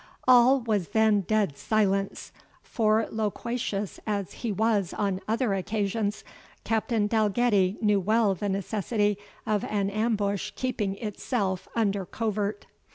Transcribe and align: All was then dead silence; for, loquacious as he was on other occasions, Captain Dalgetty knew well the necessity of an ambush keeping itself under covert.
All 0.27 0.61
was 0.61 0.87
then 0.87 1.21
dead 1.27 1.55
silence; 1.59 2.31
for, 2.63 3.05
loquacious 3.11 3.99
as 4.07 4.33
he 4.33 4.51
was 4.51 4.95
on 4.95 5.21
other 5.27 5.53
occasions, 5.53 6.23
Captain 6.63 7.05
Dalgetty 7.05 7.77
knew 7.83 7.99
well 7.99 8.33
the 8.33 8.49
necessity 8.49 9.19
of 9.45 9.63
an 9.65 9.91
ambush 9.91 10.53
keeping 10.55 10.95
itself 10.95 11.67
under 11.75 12.07
covert. 12.07 12.65